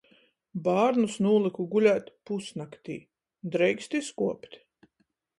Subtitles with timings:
[0.67, 2.95] Bārnus nūlyku gulēt pusnaktī.
[3.57, 4.57] Dreikst izkuopt?